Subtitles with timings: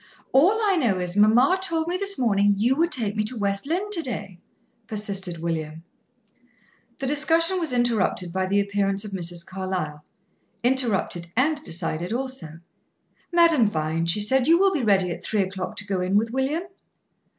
[0.31, 3.67] "All I know is, mamma told me this morning you would take me to West
[3.67, 4.39] Lynne to day,"
[4.87, 5.83] persisted William.
[6.97, 9.45] The discussion was interrupted by the appearance of Mrs.
[9.45, 10.03] Carlyle
[10.63, 12.61] interrupted and decided also.
[13.31, 16.31] "Madame Vine," she said, "you will be ready at three o'clock to go in with
[16.31, 16.63] William?"